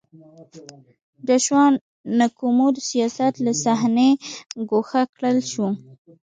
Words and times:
جاشوا 1.27 1.65
نکومو 2.19 2.67
د 2.75 2.77
سیاست 2.89 3.33
له 3.45 3.53
صحنې 3.63 4.09
ګوښه 4.69 5.01
کړل 5.15 5.37
شو. 5.51 5.67